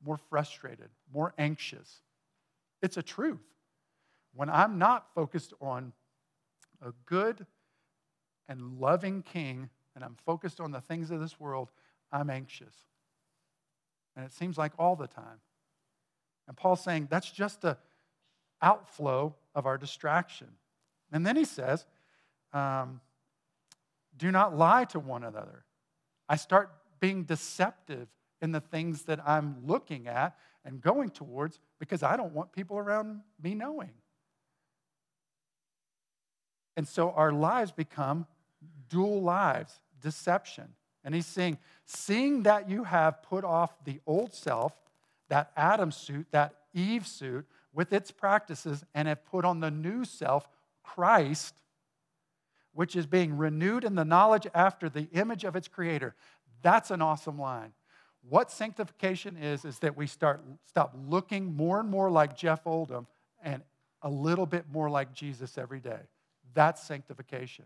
[0.04, 2.02] more frustrated, more anxious?
[2.82, 3.44] It's a truth.
[4.34, 5.94] When I'm not focused on
[6.82, 7.46] a good
[8.48, 11.70] and loving king and I'm focused on the things of this world,
[12.12, 12.74] I'm anxious.
[14.16, 15.40] And it seems like all the time.
[16.48, 17.78] And Paul's saying that's just a
[18.62, 20.48] outflow of our distraction.
[21.12, 21.86] And then he says,
[22.54, 23.02] um,
[24.18, 25.64] do not lie to one another.
[26.28, 28.08] I start being deceptive
[28.42, 32.78] in the things that I'm looking at and going towards because I don't want people
[32.78, 33.92] around me knowing.
[36.76, 38.28] And so our lives become
[38.90, 40.66] dual lives, deception.
[41.04, 44.74] And he's saying, seeing that you have put off the old self,
[45.30, 50.04] that Adam suit, that Eve suit, with its practices, and have put on the new
[50.04, 50.48] self,
[50.84, 51.56] Christ,
[52.74, 56.14] which is being renewed in the knowledge after the image of its creator.
[56.62, 57.74] That's an awesome line.
[58.30, 63.08] What sanctification is, is that we start stop looking more and more like Jeff Oldham
[63.42, 63.64] and
[64.02, 66.00] a little bit more like Jesus every day.
[66.54, 67.66] That's sanctification.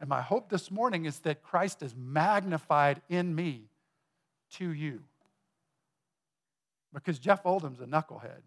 [0.00, 3.68] And my hope this morning is that Christ is magnified in me
[4.52, 5.00] to you.
[6.94, 8.42] Because Jeff Oldham's a knucklehead.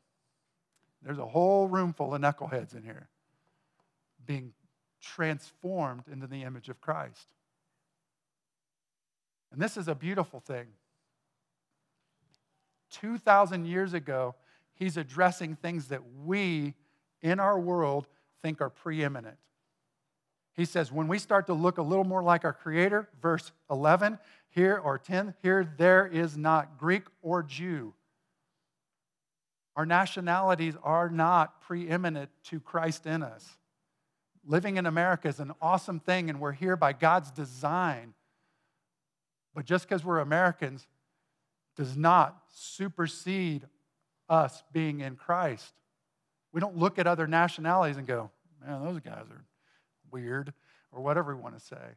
[1.04, 3.10] There's a whole room full of knuckleheads in here
[4.26, 4.54] being
[5.02, 7.28] transformed into the image of Christ.
[9.52, 10.68] And this is a beautiful thing.
[12.92, 14.36] 2,000 years ago,
[14.76, 16.76] he's addressing things that we
[17.22, 18.08] in our world
[18.42, 19.38] think are preeminent.
[20.56, 24.20] He says, when we start to look a little more like our Creator, verse 11
[24.50, 27.94] here or 10, here there is not Greek or Jew.
[29.76, 33.58] Our nationalities are not preeminent to Christ in us.
[34.46, 38.14] Living in America is an awesome thing, and we're here by God's design.
[39.56, 40.86] But just because we're Americans
[41.78, 43.66] does not supersede
[44.28, 45.74] us being in Christ.
[46.52, 48.30] We don't look at other nationalities and go,
[48.66, 49.46] man, those guys are
[50.12, 50.54] weird,
[50.92, 51.96] or whatever we want to say.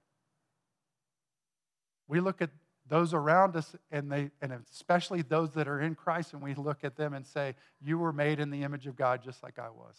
[2.06, 2.50] We look at
[2.86, 6.84] those around us, and, they, and especially those that are in Christ, and we look
[6.84, 9.70] at them and say, You were made in the image of God just like I
[9.70, 9.96] was.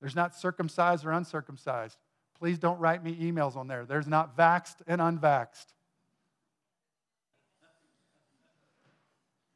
[0.00, 1.98] There's not circumcised or uncircumcised.
[2.38, 3.86] Please don't write me emails on there.
[3.86, 5.72] There's not vaxed and unvaxed.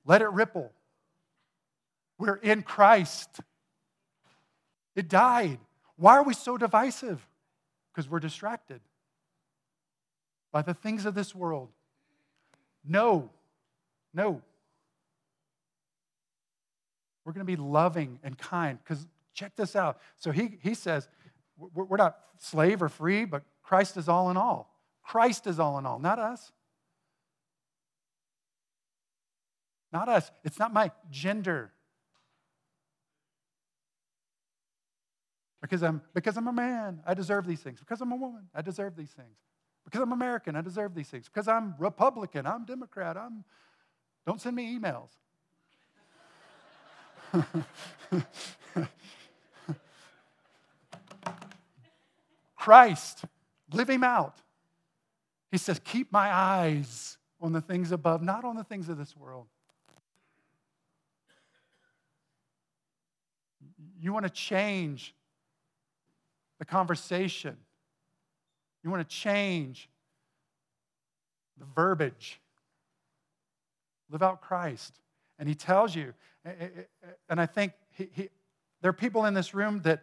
[0.05, 0.73] Let it ripple.
[2.19, 3.41] We're in Christ.
[4.97, 5.59] It died.
[6.01, 7.21] Why are we so divisive?
[7.93, 8.81] Because we're distracted
[10.51, 11.69] by the things of this world.
[12.83, 13.29] No,
[14.15, 14.41] no.
[17.23, 20.01] We're going to be loving and kind because check this out.
[20.17, 21.07] So he, he says,
[21.59, 24.75] we're not slave or free, but Christ is all in all.
[25.03, 26.51] Christ is all in all, not us.
[29.93, 30.31] Not us.
[30.45, 31.73] It's not my gender.
[35.61, 37.81] Because I'm, because I'm a man, I deserve these things.
[37.81, 39.37] Because I'm a woman, I deserve these things.
[39.85, 41.27] Because I'm American, I deserve these things.
[41.27, 43.45] Because I'm Republican, I'm Democrat, I'm.
[44.27, 45.11] Don't send me emails.
[52.57, 53.25] Christ,
[53.73, 54.37] live him out.
[55.51, 59.17] He says, Keep my eyes on the things above, not on the things of this
[59.17, 59.47] world.
[63.99, 65.15] You want to change
[66.61, 67.57] the conversation.
[68.85, 69.89] You want to change
[71.59, 72.41] the verbiage.
[74.11, 75.01] Live out Christ.
[75.39, 76.13] And he tells you,
[76.45, 78.29] and I think he, he,
[78.83, 80.03] there are people in this room that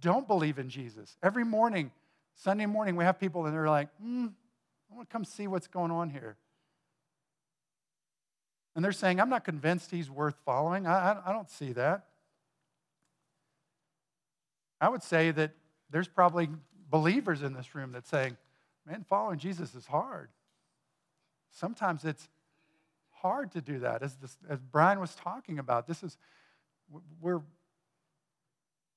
[0.00, 1.16] don't believe in Jesus.
[1.22, 1.90] Every morning,
[2.34, 4.30] Sunday morning, we have people and they're like, mm,
[4.90, 6.36] I want to come see what's going on here.
[8.74, 10.86] And they're saying, I'm not convinced he's worth following.
[10.86, 12.04] I, I, I don't see that.
[14.78, 15.52] I would say that
[15.90, 16.48] there's probably
[16.90, 18.36] believers in this room that saying,
[18.86, 20.28] man, following Jesus is hard.
[21.50, 22.28] Sometimes it's
[23.10, 24.02] hard to do that.
[24.02, 26.16] As, this, as Brian was talking about, this is,
[27.20, 27.40] we're,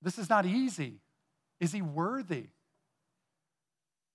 [0.01, 0.99] this is not easy.
[1.59, 2.47] Is he worthy?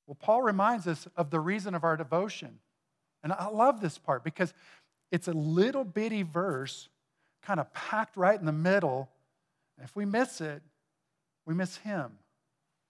[0.06, 2.58] Well, Paul reminds us of the reason of our devotion.
[3.22, 4.52] And I love this part because
[5.10, 6.88] it's a little bitty verse
[7.42, 9.08] kind of packed right in the middle.
[9.82, 10.62] If we miss it,
[11.46, 12.12] we miss him.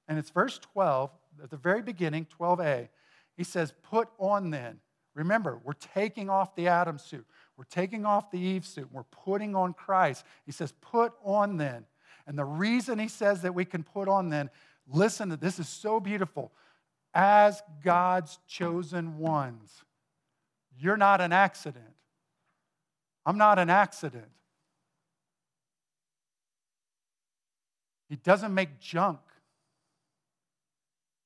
[0.08, 1.10] And it's verse 12,
[1.42, 2.88] at the very beginning, 12a.
[3.36, 4.80] He says, Put on then.
[5.14, 7.26] Remember, we're taking off the Adam suit.
[7.56, 8.88] We're taking off the Eve suit.
[8.92, 10.24] We're putting on Christ.
[10.44, 11.86] He says, Put on then.
[12.26, 14.50] And the reason he says that we can put on then,
[14.88, 16.52] listen to this is so beautiful.
[17.12, 19.84] As God's chosen ones,
[20.78, 21.84] you're not an accident.
[23.24, 24.28] I'm not an accident.
[28.08, 29.20] He doesn't make junk.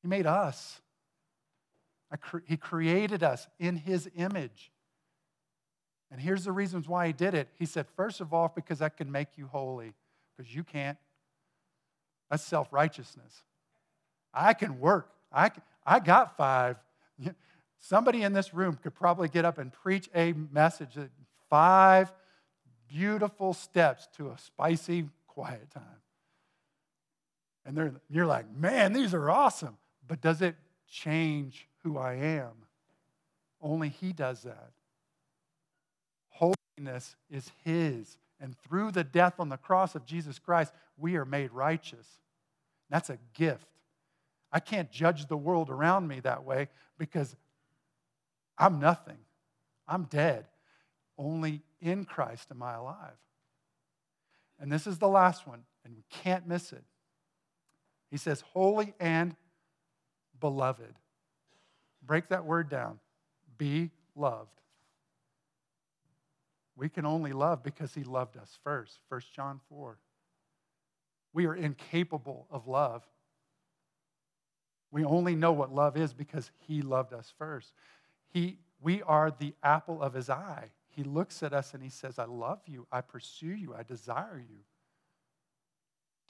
[0.08, 0.80] He made us.
[2.46, 4.72] He created us in His image.
[6.10, 7.48] And here's the reasons why He did it.
[7.58, 9.92] He said, first of all, because that can make you holy,
[10.34, 10.96] because you can't.
[12.30, 13.42] That's self righteousness.
[14.32, 15.10] I can work.
[15.30, 15.50] I,
[15.84, 16.76] I got five.
[17.78, 20.96] Somebody in this room could probably get up and preach a message
[21.50, 22.10] five
[22.88, 25.82] beautiful steps to a spicy, quiet time.
[27.66, 29.76] And you're like, man, these are awesome.
[30.08, 30.56] But does it
[30.90, 32.52] change who I am?
[33.60, 34.70] Only He does that.
[36.30, 38.16] Holiness is His.
[38.40, 42.06] And through the death on the cross of Jesus Christ, we are made righteous.
[42.88, 43.66] That's a gift.
[44.50, 47.36] I can't judge the world around me that way because
[48.56, 49.18] I'm nothing.
[49.86, 50.46] I'm dead.
[51.18, 53.18] Only in Christ am I alive.
[54.60, 56.84] And this is the last one, and we can't miss it.
[58.10, 59.36] He says, holy and
[60.40, 60.94] beloved.
[62.04, 62.98] Break that word down.
[63.56, 64.60] Be loved.
[66.76, 69.00] We can only love because he loved us first.
[69.08, 69.98] 1 John 4.
[71.32, 73.02] We are incapable of love.
[74.90, 77.72] We only know what love is because he loved us first.
[78.32, 80.70] He, we are the apple of his eye.
[80.88, 82.86] He looks at us and he says, I love you.
[82.90, 83.74] I pursue you.
[83.74, 84.58] I desire you.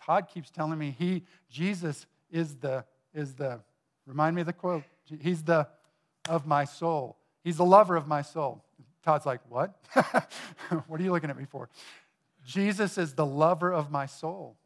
[0.03, 3.61] Todd keeps telling me he, Jesus is the, is the,
[4.09, 4.83] remind me of the quote.
[5.21, 5.69] He's the
[6.29, 7.17] of my soul.
[7.45, 8.65] He's the lover of my soul.
[9.05, 9.79] Todd's like, what?
[10.87, 11.69] what are you looking at me for?
[12.45, 14.57] Jesus is the lover of my soul.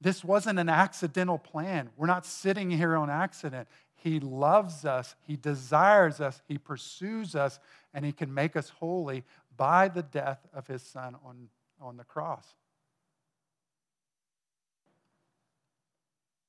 [0.00, 1.90] This wasn't an accidental plan.
[1.96, 3.68] We're not sitting here on accident.
[3.94, 7.60] He loves us, He desires us, He pursues us,
[7.92, 9.24] and He can make us holy
[9.56, 11.48] by the death of His Son on,
[11.80, 12.54] on the cross.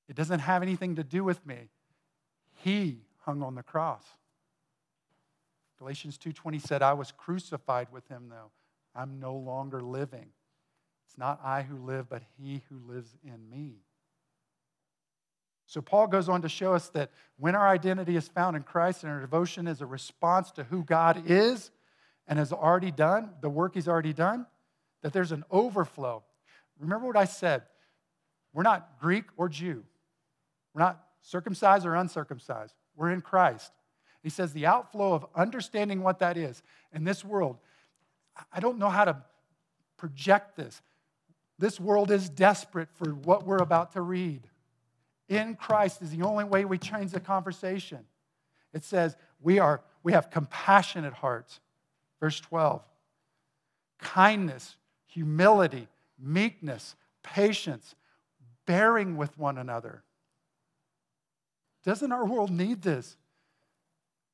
[0.08, 1.70] It doesn't have anything to do with me.
[2.52, 4.06] He hung on the cross.
[5.78, 8.52] Galatians 2:20 said, "I was crucified with him though.
[8.94, 10.34] I'm no longer living.
[11.06, 13.84] It's not I who live, but he who lives in me."
[15.66, 19.04] So Paul goes on to show us that when our identity is found in Christ
[19.04, 21.72] and our devotion is a response to who God is
[22.28, 24.46] and has already done, the work he's already done,
[25.02, 26.24] that there's an overflow.
[26.78, 27.68] Remember what I said?
[28.54, 29.86] We're not Greek or Jew.
[30.74, 32.74] We're not circumcised or uncircumcised.
[32.96, 33.72] We're in Christ.
[34.24, 36.62] He says the outflow of understanding what that is
[36.94, 37.58] in this world.
[38.52, 39.18] I don't know how to
[39.98, 40.82] project this.
[41.58, 44.48] This world is desperate for what we're about to read.
[45.30, 48.00] In Christ is the only way we change the conversation.
[48.74, 51.60] It says we are we have compassionate hearts.
[52.20, 52.82] Verse 12.
[54.00, 55.88] Kindness, humility,
[56.20, 57.96] meekness, patience,
[58.66, 60.04] bearing with one another.
[61.84, 63.18] Doesn't our world need this?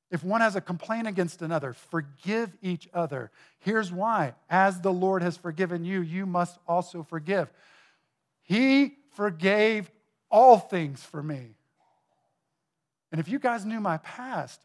[0.09, 3.29] If one has a complaint against another, forgive each other.
[3.59, 7.51] Here's why as the Lord has forgiven you, you must also forgive.
[8.43, 9.91] He forgave
[10.29, 11.55] all things for me.
[13.11, 14.61] And if you guys knew my past,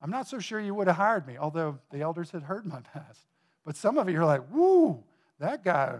[0.00, 2.80] I'm not so sure you would have hired me, although the elders had heard my
[2.92, 3.20] past.
[3.64, 5.02] But some of you are like, woo,
[5.40, 5.98] that guy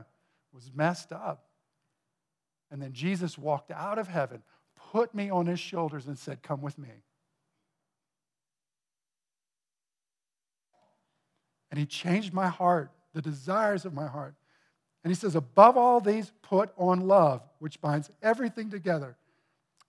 [0.52, 1.44] was messed up.
[2.70, 4.42] And then Jesus walked out of heaven,
[4.92, 6.88] put me on his shoulders, and said, Come with me.
[11.70, 14.34] And he changed my heart, the desires of my heart.
[15.04, 19.16] And he says, Above all these, put on love, which binds everything together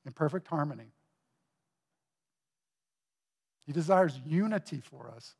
[0.06, 0.92] in perfect harmony.
[3.66, 5.36] He desires unity for us.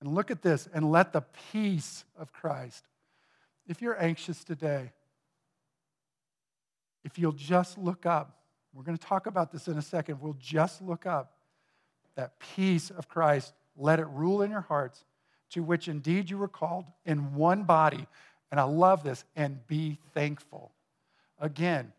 [0.00, 2.84] And look at this, and let the peace of Christ.
[3.66, 4.92] If you're anxious today,
[7.04, 8.38] if you'll just look up,
[8.74, 10.20] we're going to talk about this in a second.
[10.20, 11.32] We'll just look up
[12.16, 13.52] that peace of Christ.
[13.76, 15.04] Let it rule in your hearts,
[15.50, 18.06] to which indeed you were called in one body.
[18.50, 20.72] And I love this, and be thankful.
[21.38, 21.92] Again,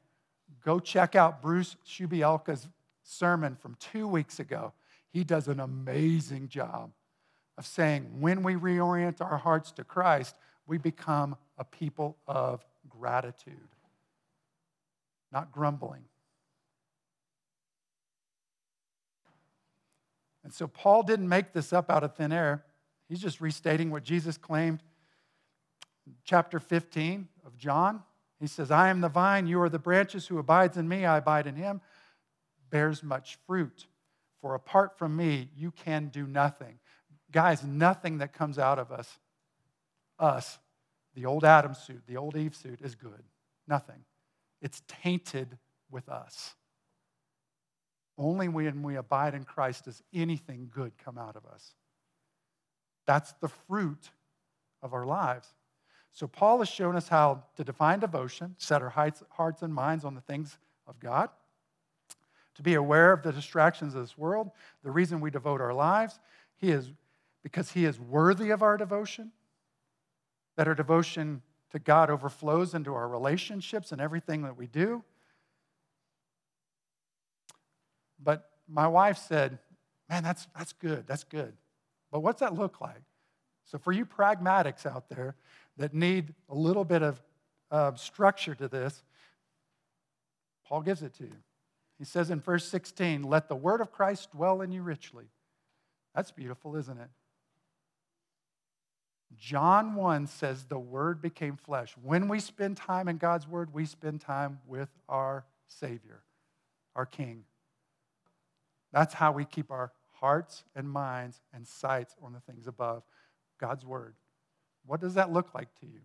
[0.63, 2.67] go check out Bruce Shubielka's
[3.03, 4.73] sermon from two weeks ago.
[5.12, 6.91] He does an amazing job
[7.57, 10.35] of saying when we reorient our hearts to Christ,
[10.67, 13.69] we become a people of gratitude
[15.32, 16.04] not grumbling.
[20.44, 22.63] And so Paul didn't make this up out of thin air.
[23.08, 24.82] He's just restating what Jesus claimed.
[26.24, 28.02] Chapter 15 of John,
[28.39, 31.18] he says, I am the vine, you are the branches, who abides in me, I
[31.18, 31.82] abide in him,
[32.72, 33.86] bears much fruit.
[34.42, 36.80] For apart from me, you can do nothing.
[37.32, 39.20] Guys, nothing that comes out of us,
[40.18, 40.58] us,
[41.13, 43.24] the old Adam suit, the old Eve suit, is good.
[43.68, 44.04] Nothing
[44.62, 45.58] it's tainted
[45.89, 46.56] with us.
[48.17, 51.74] Only when we abide in Christ does anything good come out of us.
[53.06, 54.12] That's the fruit
[54.82, 55.48] of our lives.
[56.12, 60.15] So, Paul has shown us how to define devotion, set our hearts and minds on
[60.15, 61.30] the things of God,
[62.56, 64.52] to be aware of the distractions of this world.
[64.84, 66.19] The reason we devote our lives,
[66.58, 66.91] he is
[67.41, 69.32] because he is worthy of our devotion,
[70.58, 75.03] that our devotion to God overflows into our relationships and everything that we do.
[78.21, 79.60] But my wife said,
[80.10, 81.53] Man, that's, that's good, that's good.
[82.12, 83.03] But what's that look like?
[83.65, 85.36] So, for you pragmatics out there
[85.77, 87.21] that need a little bit of
[87.69, 89.03] uh, structure to this,
[90.65, 91.36] Paul gives it to you.
[91.99, 95.25] He says in verse 16, Let the word of Christ dwell in you richly.
[96.15, 97.10] That's beautiful, isn't it?
[99.38, 101.96] John 1 says the Word became flesh.
[102.02, 106.23] When we spend time in God's Word, we spend time with our Savior,
[106.96, 107.44] our King.
[108.92, 113.04] That's how we keep our hearts and minds and sights on the things above
[113.60, 114.15] God's Word.
[114.86, 116.02] What does that look like to you?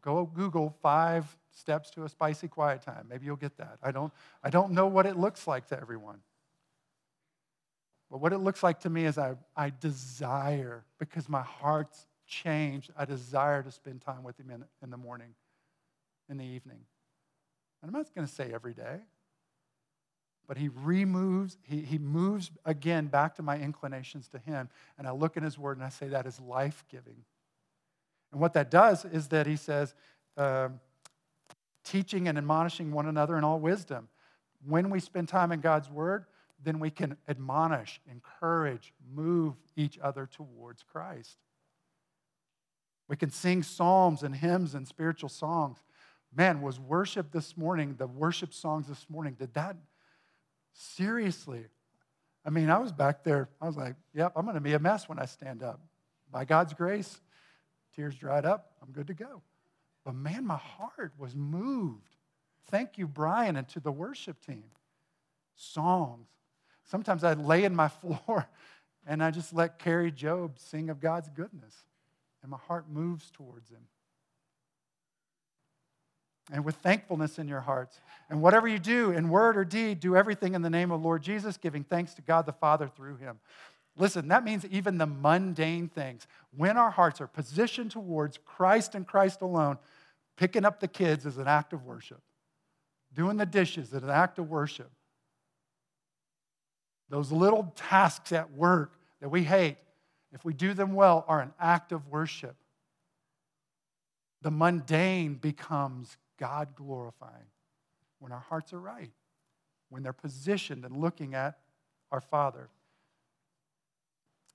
[0.00, 3.06] Go Google five steps to a spicy quiet time.
[3.10, 3.78] Maybe you'll get that.
[3.82, 4.12] I don't,
[4.44, 6.20] I don't know what it looks like to everyone.
[8.10, 12.92] But what it looks like to me is I, I desire, because my heart's changed,
[12.96, 15.34] I desire to spend time with Him in, in the morning.
[16.28, 16.80] in the evening.
[17.82, 19.00] And I'm not going to say every day,
[20.46, 24.68] but he removes, he, he moves again back to my inclinations to him.
[24.98, 27.24] And I look in his word and I say that is life giving.
[28.32, 29.94] And what that does is that he says,
[30.36, 30.68] uh,
[31.84, 34.08] teaching and admonishing one another in all wisdom.
[34.66, 36.26] When we spend time in God's word,
[36.62, 41.38] then we can admonish, encourage, move each other towards Christ.
[43.08, 45.78] We can sing psalms and hymns and spiritual songs.
[46.34, 49.76] Man, was worship this morning, the worship songs this morning, did that
[50.74, 51.64] seriously?
[52.44, 54.78] I mean, I was back there, I was like, yep, I'm going to be a
[54.78, 55.80] mess when I stand up.
[56.30, 57.20] By God's grace,
[57.96, 59.42] tears dried up, I'm good to go.
[60.04, 62.14] But man, my heart was moved.
[62.70, 64.64] Thank you, Brian, and to the worship team.
[65.56, 66.28] Songs.
[66.84, 68.46] Sometimes I lay in my floor
[69.06, 71.74] and I just let Kari Jobe sing of God's goodness
[72.48, 73.82] and my heart moves towards Him.
[76.50, 78.00] And with thankfulness in your hearts.
[78.30, 81.22] And whatever you do, in word or deed, do everything in the name of Lord
[81.22, 83.38] Jesus, giving thanks to God the Father through Him.
[83.98, 86.26] Listen, that means even the mundane things.
[86.56, 89.76] When our hearts are positioned towards Christ and Christ alone,
[90.38, 92.22] picking up the kids is an act of worship,
[93.12, 94.90] doing the dishes is an act of worship.
[97.10, 99.76] Those little tasks at work that we hate,
[100.32, 102.56] if we do them well, are an act of worship.
[104.42, 107.50] The mundane becomes God glorifying
[108.18, 109.10] when our hearts are right,
[109.88, 111.58] when they're positioned and looking at
[112.10, 112.68] our Father.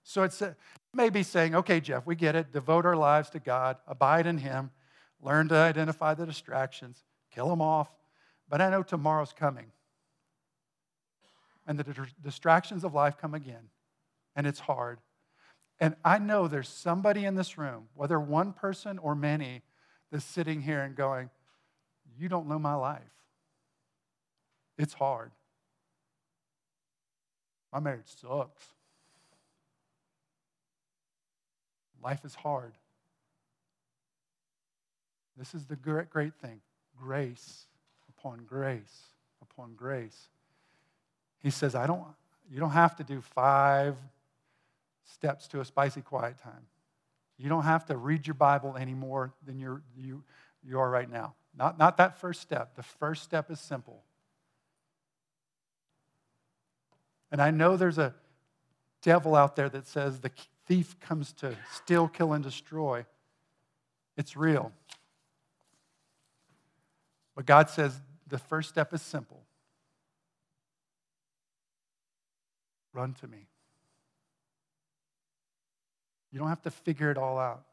[0.04, 0.56] So it's uh, a,
[0.94, 2.52] maybe saying, okay, Jeff, we get it.
[2.52, 4.72] Devote our lives to God, abide in Him,
[5.22, 7.90] learn to identify the distractions, kill them off.
[8.50, 9.72] But I know tomorrow's coming.
[11.66, 13.70] And the distractions of life come again.
[14.36, 15.00] And it's hard.
[15.80, 19.62] And I know there's somebody in this room, whether one person or many,
[20.12, 21.30] that's sitting here and going,
[22.18, 23.02] You don't know my life.
[24.78, 25.32] It's hard.
[27.72, 28.64] My marriage sucks.
[32.04, 32.74] Life is hard.
[35.38, 36.62] This is the great, great thing
[36.96, 37.66] grace
[38.08, 40.30] upon grace upon grace.
[41.40, 42.04] He says, I don't,
[42.52, 43.98] you don't have to do five
[45.06, 46.68] steps to a spicy quiet time.
[47.38, 50.24] You don't have to read your Bible any more than you're, you,
[50.64, 51.34] you are right now.
[51.58, 52.76] Not, not that first step.
[52.76, 54.04] The first step is simple.
[57.32, 58.14] And I know there's a
[59.01, 60.32] devil out there that says the
[60.68, 63.06] thief comes to steal, kill, and destroy.
[64.16, 64.72] It's real.
[67.36, 69.43] But God says the first step is simple
[72.93, 73.47] run to me.
[76.34, 77.64] You don't have to figure it all out.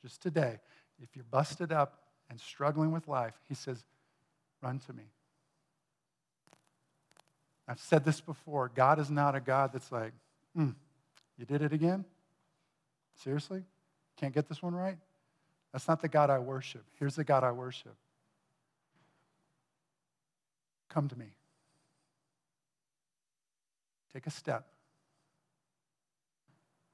[0.00, 0.60] Just today,
[1.02, 3.84] if you're busted up and struggling with life, he says,
[4.62, 5.02] run to me.
[7.66, 10.12] I've said this before God is not a God that's like,
[10.56, 10.72] mm,
[11.36, 12.04] you did it again?
[13.24, 13.64] Seriously?
[14.16, 14.98] Can't get this one right?
[15.72, 16.84] That's not the God I worship.
[17.00, 17.96] Here's the God I worship.
[20.88, 21.26] Come to me.
[24.12, 24.68] Take a step.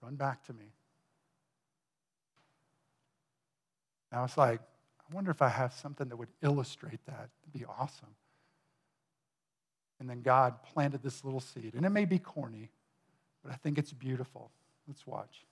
[0.00, 0.72] Run back to me.
[4.12, 7.30] Now it's like, I wonder if I have something that would illustrate that.
[7.42, 8.14] It'd be awesome.
[9.98, 11.74] And then God planted this little seed.
[11.74, 12.70] And it may be corny,
[13.42, 14.50] but I think it's beautiful.
[14.86, 15.46] Let's watch.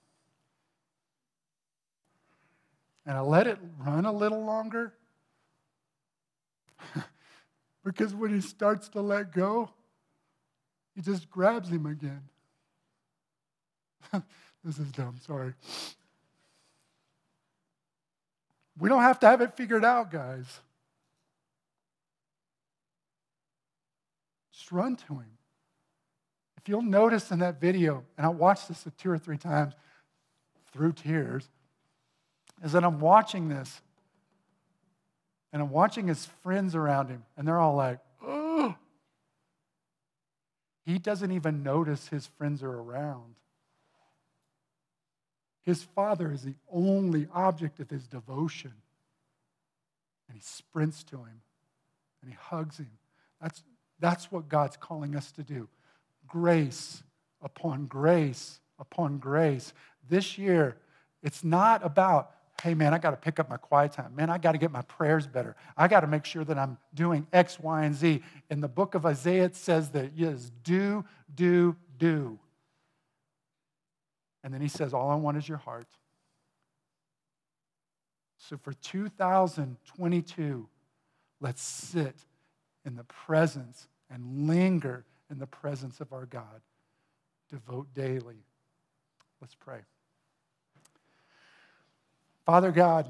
[3.05, 4.93] And I let it run a little longer
[7.83, 9.71] because when he starts to let go,
[10.95, 12.21] he just grabs him again.
[14.63, 15.53] this is dumb, sorry.
[18.81, 20.59] We don't have to have it figured out, guys.
[24.51, 25.37] Just run to him.
[26.57, 29.75] If you'll notice in that video, and I watched this two or three times
[30.73, 31.47] through tears,
[32.63, 33.81] is that I'm watching this
[35.53, 38.73] and I'm watching his friends around him, and they're all like, oh.
[40.87, 43.35] He doesn't even notice his friends are around.
[45.63, 48.73] His father is the only object of his devotion.
[50.27, 51.41] And he sprints to him
[52.21, 52.91] and he hugs him.
[53.41, 53.63] That's,
[53.99, 55.67] that's what God's calling us to do
[56.27, 57.03] grace
[57.41, 59.73] upon grace upon grace.
[60.09, 60.75] This year,
[61.23, 62.31] it's not about,
[62.61, 64.13] hey man, I got to pick up my quiet time.
[64.15, 65.55] Man, I got to get my prayers better.
[65.77, 68.21] I got to make sure that I'm doing X, Y, and Z.
[68.49, 72.39] In the book of Isaiah, it says that yes, do, do, do.
[74.43, 75.87] And then he says, All I want is your heart.
[78.37, 80.67] So for 2022,
[81.41, 82.15] Let's sit
[82.85, 86.61] in the presence and linger in the presence of our God.
[87.49, 88.45] Devote daily.
[89.41, 89.79] Let's pray.
[92.45, 93.09] Father God,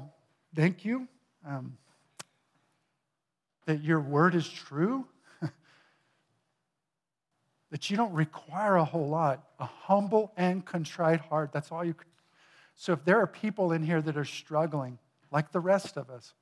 [0.56, 1.06] thank you
[1.46, 1.76] um,
[3.66, 5.04] that your word is true,
[7.72, 11.52] that you don't require a whole lot, a humble and contrite heart.
[11.52, 11.94] That's all you.
[12.76, 14.98] So if there are people in here that are struggling,
[15.30, 16.34] like the rest of us,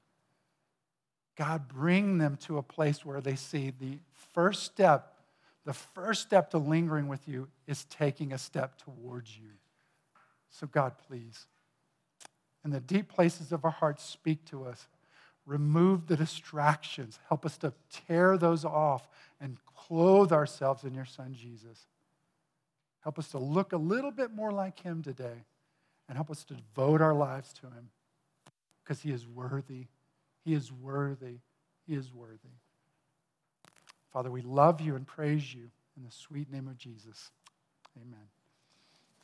[1.36, 3.98] God, bring them to a place where they see the
[4.34, 5.14] first step,
[5.64, 9.50] the first step to lingering with you is taking a step towards you.
[10.50, 11.46] So, God, please,
[12.64, 14.88] in the deep places of our hearts, speak to us.
[15.46, 17.20] Remove the distractions.
[17.28, 17.72] Help us to
[18.08, 19.08] tear those off
[19.40, 21.86] and clothe ourselves in your Son, Jesus.
[23.00, 25.44] Help us to look a little bit more like him today
[26.08, 27.88] and help us to devote our lives to him
[28.82, 29.86] because he is worthy.
[30.44, 31.38] He is worthy.
[31.86, 32.56] He is worthy.
[34.12, 37.30] Father, we love you and praise you in the sweet name of Jesus.
[37.96, 38.39] Amen.